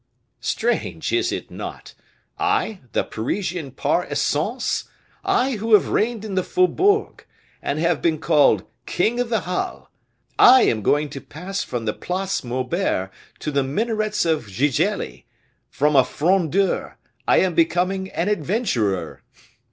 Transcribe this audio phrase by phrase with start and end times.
[0.39, 1.93] "Strange, is it not?
[2.39, 4.85] I, the Parisian par essence,
[5.23, 7.25] I who have reigned in the faubourgs,
[7.61, 9.85] and have been called King of the Halles,
[10.39, 13.11] I am going to pass from the Place Maubert
[13.41, 15.25] to the minarets of Gigelli;
[15.69, 16.97] from a Frondeur
[17.27, 19.21] I am becoming an adventurer!"